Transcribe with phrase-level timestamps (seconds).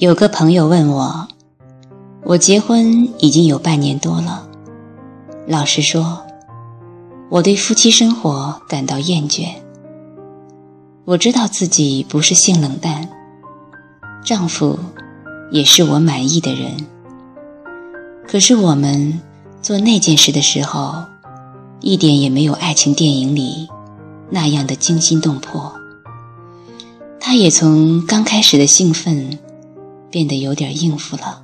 [0.00, 1.28] 有个朋友问我，
[2.24, 4.48] 我结婚已经有半年多了，
[5.46, 6.22] 老实说，
[7.28, 9.56] 我对夫妻生活感到厌倦。
[11.04, 13.10] 我知道自己不是性冷淡，
[14.24, 14.78] 丈夫
[15.50, 16.70] 也是我满意的人。
[18.26, 19.20] 可是我们
[19.60, 20.94] 做那件事的时候，
[21.80, 23.68] 一点也没有爱情电影里
[24.30, 25.70] 那样的惊心动魄。
[27.20, 29.38] 他也从刚开始的兴奋，
[30.10, 31.42] 变得有点应付了。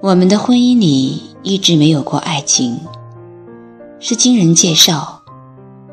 [0.00, 2.80] 我们的婚姻里一直没有过爱情，
[4.00, 5.22] 是经人介绍，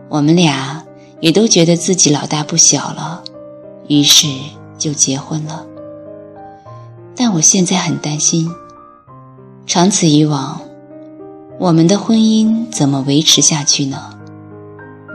[0.10, 0.84] 我们俩
[1.20, 3.24] 也都觉得自己老大不小了，
[3.88, 4.28] 于是
[4.78, 5.66] 就结婚了。
[7.16, 8.52] 但我现在很担心。
[9.66, 10.62] 长此以往，
[11.60, 14.18] 我们的婚姻怎么维持下去呢？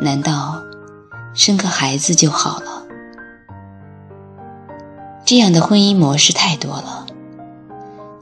[0.01, 0.63] 难道
[1.35, 2.74] 生个孩子就好了？
[5.25, 7.07] 这样的婚姻模式太多了。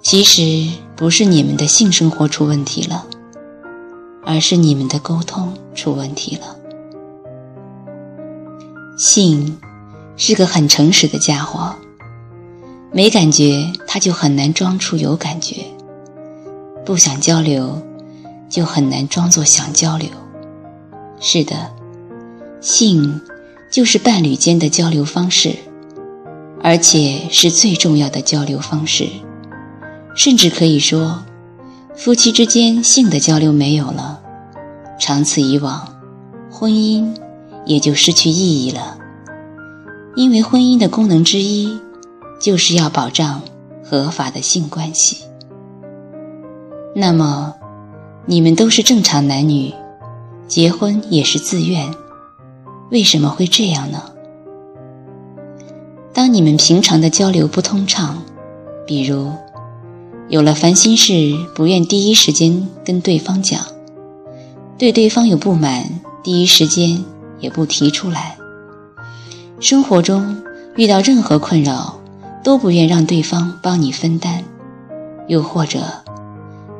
[0.03, 3.06] 其实不是你们的性生活出问题了，
[4.25, 6.56] 而是你们的沟通出问题了。
[8.97, 9.59] 性
[10.17, 11.75] 是个很诚实的家伙，
[12.92, 15.64] 没感觉他就很难装出有感觉。
[16.84, 17.81] 不想交流，
[18.48, 20.09] 就很难装作想交流。
[21.20, 21.70] 是的，
[22.61, 23.20] 性
[23.70, 25.56] 就是伴侣间的交流方式，
[26.63, 29.09] 而且是最重要的交流方式。
[30.15, 31.23] 甚至可以说，
[31.97, 34.21] 夫妻之间性的交流没有了，
[34.99, 35.89] 长此以往，
[36.51, 37.07] 婚姻
[37.65, 38.99] 也就失去意义了。
[40.15, 41.79] 因为婚姻的功能之一，
[42.39, 43.41] 就是要保障
[43.83, 45.25] 合法的性关系。
[46.95, 47.55] 那么，
[48.27, 49.73] 你们都是正常男女，
[50.47, 51.91] 结婚也是自愿，
[52.91, 54.12] 为什么会这样呢？
[56.15, 58.23] 当你们平常的交流不通畅，
[58.87, 59.33] 比如
[60.28, 63.61] 有了烦心事不愿第一时间跟对方讲，
[64.77, 67.03] 对对方有不满第一时间
[67.41, 68.37] 也不提出来，
[69.59, 70.43] 生活中
[70.77, 71.99] 遇到任何困扰
[72.45, 74.45] 都不愿让对方帮你分担，
[75.28, 75.81] 又或者。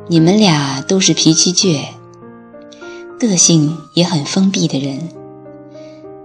[0.09, 1.85] 你们俩都是脾气倔、
[3.17, 4.99] 个性也很封闭的人，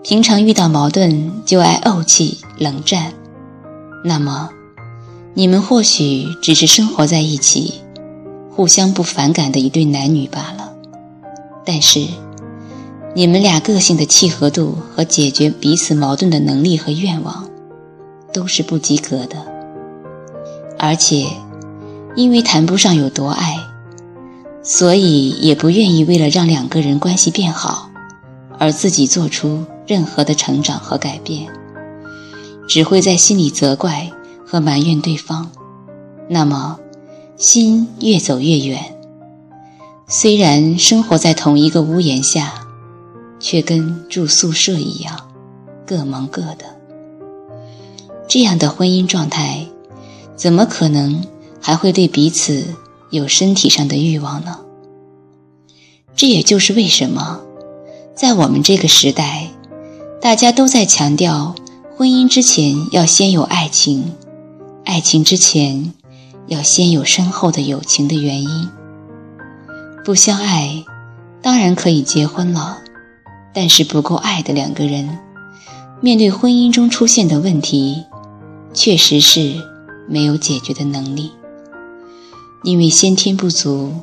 [0.03, 3.13] 平常遇到矛盾就爱怄气、冷战。
[4.05, 4.49] 那么，
[5.35, 7.75] 你们或许只是生活在一起，
[8.51, 10.73] 互相不反感的一对男女罢了。
[11.65, 12.07] 但是，
[13.15, 17.49] 你们俩个性的契合度和解决彼此矛盾的能力和愿望，
[18.33, 19.37] 都是不及格的。
[20.79, 21.27] 而且，
[22.15, 23.59] 因为谈不上有多爱。
[24.61, 27.89] 所以也不愿意为了让两个人关系变好，
[28.59, 31.49] 而自己做出任何的成长和改变，
[32.69, 34.11] 只会在心里责怪
[34.47, 35.51] 和埋怨对方，
[36.29, 36.79] 那么
[37.39, 38.95] 心越走越远。
[40.07, 42.67] 虽然生活在同一个屋檐下，
[43.41, 45.19] 却跟住宿舍一样，
[45.87, 46.77] 各忙各的。
[48.29, 49.67] 这样的婚姻状态，
[50.37, 51.25] 怎么可能
[51.63, 52.75] 还会对彼此？
[53.11, 54.59] 有身体上的欲望呢？
[56.15, 57.41] 这也就是为什么，
[58.15, 59.49] 在我们这个时代，
[60.29, 61.55] 大家都在强调
[61.97, 64.13] 婚姻之前要先有爱情，
[64.85, 65.95] 爱情之前
[66.49, 68.69] 要先有深厚的友情的原因。
[70.05, 70.85] 不相爱，
[71.41, 72.77] 当然可以结婚了，
[73.55, 75.19] 但是不够爱的两个人，
[76.03, 78.05] 面对婚姻中出现的问题，
[78.75, 79.55] 确实是
[80.07, 81.33] 没有解决的能力。
[82.65, 83.95] 因为先天不足，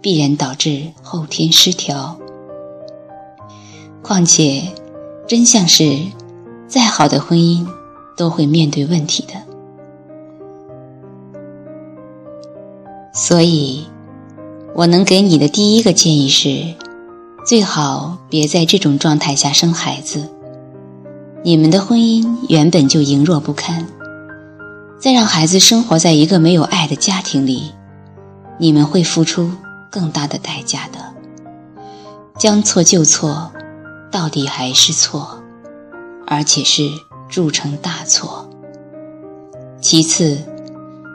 [0.00, 2.16] 必然导致后天失调。
[4.00, 4.62] 况且，
[5.26, 6.00] 真相是，
[6.68, 7.66] 再好的婚姻
[8.16, 9.34] 都会面对问题的。
[13.12, 13.84] 所以，
[14.72, 16.74] 我能给你的第一个建议是，
[17.44, 20.30] 最好别在这种状态下生孩子。
[21.42, 23.84] 你们的婚姻原本就羸弱不堪，
[25.00, 27.72] 再让孩子生活在一个没有爱的家庭里。
[28.58, 29.50] 你们会付出
[29.90, 30.98] 更大的代价的。
[32.38, 33.50] 将错就错，
[34.16, 35.42] 到底还是错，
[36.26, 36.90] 而且是
[37.28, 38.48] 铸成大错。
[39.82, 40.38] 其次，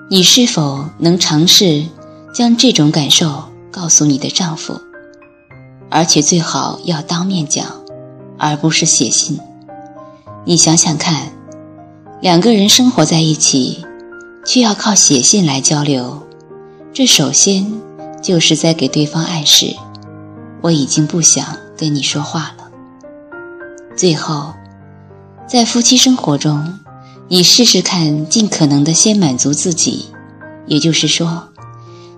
[0.07, 1.83] 你是否能尝试
[2.31, 4.79] 将这种感受告诉你的丈夫？
[5.89, 7.65] 而且最好要当面讲，
[8.37, 9.39] 而不是写信。
[10.45, 11.33] 你想想看，
[12.21, 13.83] 两个人生活在一起，
[14.45, 16.21] 却要靠写信来交流。
[16.93, 17.81] 这首先
[18.21, 19.75] 就是在给对方暗示，
[20.61, 21.43] 我已经不想
[21.75, 22.60] 跟你说话了。
[24.01, 24.51] 最后，
[25.47, 26.79] 在夫妻生活中，
[27.27, 30.07] 你试试看，尽可能的先满足自己，
[30.65, 31.43] 也就是说，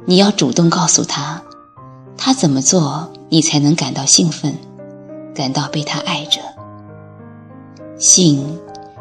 [0.06, 1.44] 你要主动告诉他，
[2.16, 4.58] 他怎么做你才能感到兴奋，
[5.36, 6.40] 感到被他爱着。
[7.98, 8.58] 性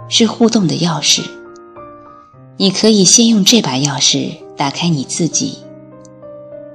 [0.09, 1.23] 是互动的钥匙，
[2.57, 5.59] 你可以先用这把钥匙打开你自己。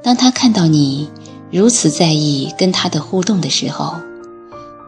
[0.02, 1.10] 当他看到你
[1.52, 3.96] 如此在意跟他的互动的时候，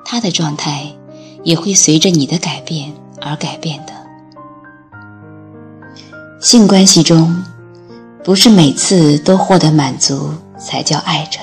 [0.05, 0.93] 他的状态
[1.43, 3.93] 也会随着你的改变而改变的。
[6.39, 7.43] 性关系中，
[8.23, 11.39] 不是每次都获得满足才叫爱着，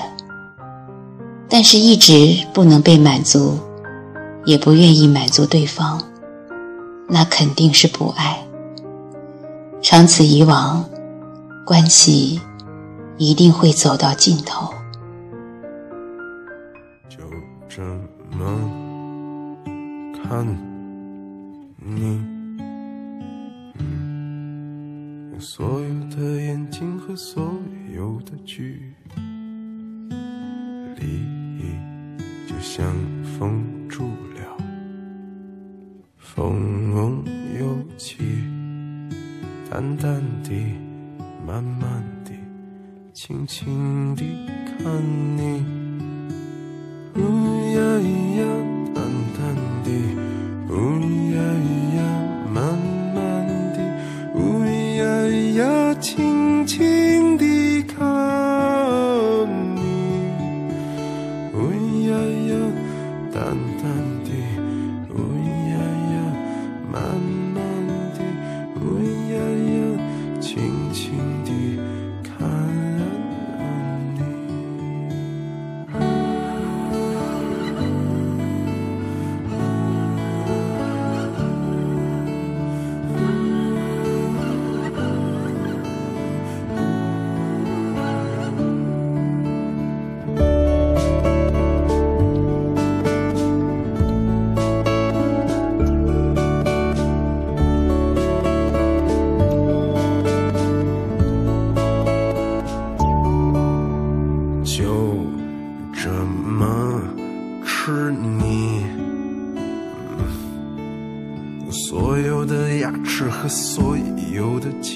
[1.47, 3.59] 但是一直不能被满足，
[4.45, 6.01] 也不愿意满足对方，
[7.07, 8.43] 那肯定是不爱。
[9.81, 10.83] 长此以往，
[11.63, 12.41] 关系
[13.17, 14.73] 一定会走到尽头。
[17.07, 17.19] 就
[17.69, 17.81] 这
[18.35, 18.86] 么
[20.27, 20.45] 看
[21.79, 22.19] 你。
[25.39, 27.53] 所有的眼睛和所
[27.95, 28.91] 有的距
[30.97, 31.21] 离，
[32.45, 32.85] 就像
[33.23, 34.03] 封住
[34.35, 34.57] 了，
[36.17, 37.23] 风
[37.57, 38.17] 又起，
[39.69, 40.51] 淡淡的，
[41.45, 42.31] 慢慢的，
[43.13, 44.25] 轻轻地
[44.65, 45.01] 看
[45.37, 45.63] 你，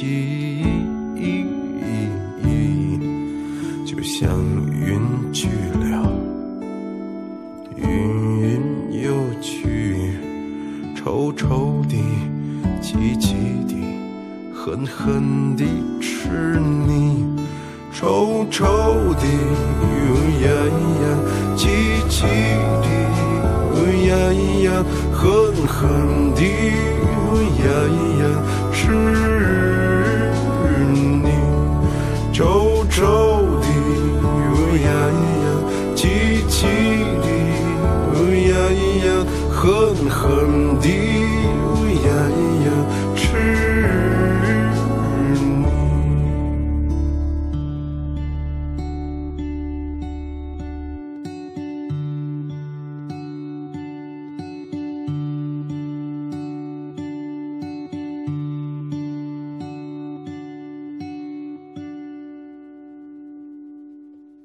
[0.02, 0.08] 记
[1.16, 1.46] 忆，
[3.86, 4.32] 就像
[4.74, 5.00] 云
[5.32, 5.48] 去
[5.80, 6.12] 了，
[7.76, 7.86] 云
[8.42, 8.60] 云
[9.04, 10.18] 又去，
[10.96, 11.96] 臭臭的，
[12.82, 13.36] 气气
[13.68, 13.76] 的，
[14.52, 15.66] 狠狠地
[16.00, 17.24] 吃你，
[17.94, 18.66] 臭臭
[19.14, 19.24] 的，
[20.42, 20.50] 呀
[21.04, 21.04] 呀，
[21.56, 21.70] 气
[22.10, 22.26] 气
[22.82, 22.88] 的，
[24.08, 24.18] 呀
[24.64, 24.84] 呀，
[25.14, 25.22] 狠
[25.68, 26.42] 狠地。
[27.62, 27.66] 呀
[28.20, 28.21] 呀，
[32.82, 33.68] 臭臭的，
[34.80, 35.46] 呀咿呀，
[35.96, 36.66] 气气
[37.22, 37.28] 的，
[38.50, 39.10] 呀咿呀，
[39.52, 39.60] 狠
[40.10, 41.11] 狠的。